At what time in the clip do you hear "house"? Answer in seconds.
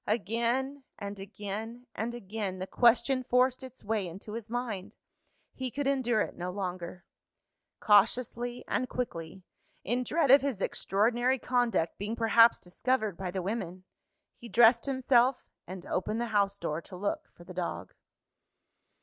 16.33-16.57